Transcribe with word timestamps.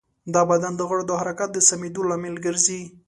دا 0.33 0.41
د 0.45 0.47
بدن 0.51 0.73
د 0.77 0.81
غړو 0.89 1.03
د 1.07 1.11
حرکت 1.21 1.49
د 1.53 1.57
سمېدو 1.69 2.01
لامل 2.09 2.35
ګرځي. 2.45 2.81